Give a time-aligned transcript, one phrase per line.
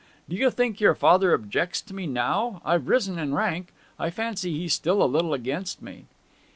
[0.27, 2.59] Do you think your father objects to me now?
[2.65, 3.67] I've risen in rank.
[3.99, 6.05] I fancy he's still a little against me.'